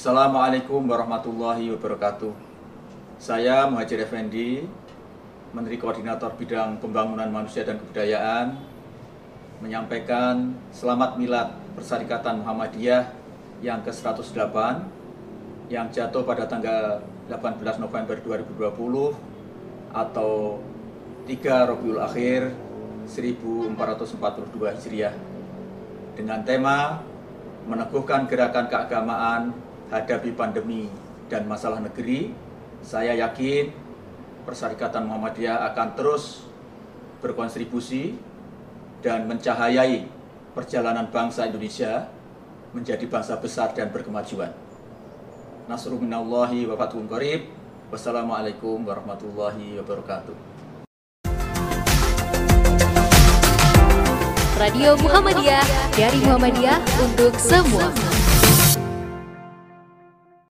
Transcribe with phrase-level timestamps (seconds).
[0.00, 2.32] Assalamualaikum warahmatullahi wabarakatuh.
[3.20, 4.64] Saya Muhajir Effendi,
[5.52, 8.56] Menteri Koordinator Bidang Pembangunan Manusia dan Kebudayaan,
[9.60, 13.12] menyampaikan selamat milad Persyarikatan Muhammadiyah
[13.60, 14.56] yang ke-108
[15.68, 18.72] yang jatuh pada tanggal 18 November 2020
[19.92, 20.64] atau
[21.28, 22.56] 3 Rabiul Akhir
[23.04, 23.76] 1442
[24.80, 25.12] Hijriah
[26.16, 27.04] dengan tema
[27.68, 30.86] meneguhkan gerakan keagamaan hadapi pandemi
[31.26, 32.30] dan masalah negeri,
[32.80, 33.90] saya yakin
[34.40, 36.42] Persyarikatan Muhammadiyah akan terus
[37.20, 38.16] berkontribusi
[39.04, 40.08] dan mencahayai
[40.56, 42.08] perjalanan bangsa Indonesia
[42.72, 44.50] menjadi bangsa besar dan berkemajuan.
[45.68, 47.52] Nasrul minallahi wa fathun qarib.
[47.92, 50.34] Wassalamualaikum warahmatullahi wabarakatuh.
[54.56, 58.19] Radio Muhammadiyah dari Muhammadiyah untuk semua.